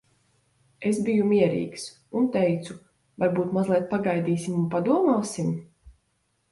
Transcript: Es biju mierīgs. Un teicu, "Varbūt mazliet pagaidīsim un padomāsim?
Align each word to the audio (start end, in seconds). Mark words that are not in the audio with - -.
Es 0.91 1.01
biju 1.09 1.27
mierīgs. 1.31 1.83
Un 2.21 2.27
teicu, 2.37 2.79
"Varbūt 3.25 3.55
mazliet 3.59 3.87
pagaidīsim 3.95 4.59
un 4.63 4.69
padomāsim? 4.77 5.55